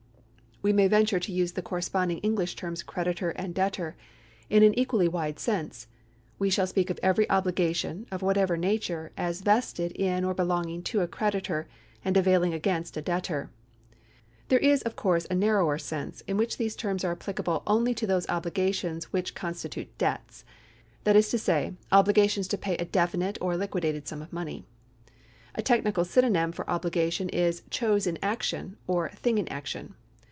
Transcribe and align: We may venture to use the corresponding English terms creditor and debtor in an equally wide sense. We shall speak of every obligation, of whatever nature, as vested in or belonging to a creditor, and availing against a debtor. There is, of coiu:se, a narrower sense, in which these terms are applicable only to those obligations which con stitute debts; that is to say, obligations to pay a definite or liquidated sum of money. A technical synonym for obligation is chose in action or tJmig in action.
We 0.63 0.73
may 0.73 0.87
venture 0.87 1.19
to 1.19 1.31
use 1.31 1.53
the 1.53 1.63
corresponding 1.63 2.19
English 2.19 2.55
terms 2.55 2.83
creditor 2.83 3.31
and 3.31 3.51
debtor 3.51 3.97
in 4.47 4.61
an 4.61 4.77
equally 4.77 5.07
wide 5.07 5.39
sense. 5.39 5.87
We 6.37 6.51
shall 6.51 6.67
speak 6.67 6.91
of 6.91 6.99
every 7.01 7.27
obligation, 7.31 8.05
of 8.11 8.21
whatever 8.21 8.55
nature, 8.57 9.11
as 9.17 9.41
vested 9.41 9.91
in 9.93 10.23
or 10.23 10.35
belonging 10.35 10.83
to 10.83 11.01
a 11.01 11.07
creditor, 11.07 11.67
and 12.05 12.15
availing 12.15 12.53
against 12.53 12.95
a 12.95 13.01
debtor. 13.01 13.49
There 14.49 14.59
is, 14.59 14.83
of 14.83 14.95
coiu:se, 14.95 15.25
a 15.31 15.35
narrower 15.35 15.79
sense, 15.79 16.21
in 16.27 16.37
which 16.37 16.57
these 16.57 16.75
terms 16.75 17.03
are 17.03 17.13
applicable 17.13 17.63
only 17.65 17.95
to 17.95 18.05
those 18.05 18.29
obligations 18.29 19.05
which 19.11 19.33
con 19.33 19.55
stitute 19.55 19.87
debts; 19.97 20.45
that 21.05 21.15
is 21.15 21.27
to 21.31 21.39
say, 21.39 21.73
obligations 21.91 22.47
to 22.49 22.57
pay 22.59 22.77
a 22.77 22.85
definite 22.85 23.39
or 23.41 23.57
liquidated 23.57 24.07
sum 24.07 24.21
of 24.21 24.31
money. 24.31 24.63
A 25.55 25.63
technical 25.63 26.05
synonym 26.05 26.51
for 26.51 26.69
obligation 26.69 27.29
is 27.29 27.63
chose 27.71 28.05
in 28.05 28.19
action 28.21 28.77
or 28.85 29.09
tJmig 29.09 29.39
in 29.39 29.47
action. 29.47 29.95